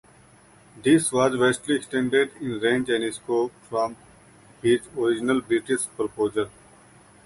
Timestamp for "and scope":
2.89-3.51